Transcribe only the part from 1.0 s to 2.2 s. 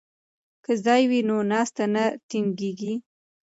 وي نو ناسته نه